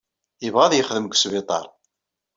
[0.43, 1.65] Yebɣa ad yexdem deg wesbiṭar.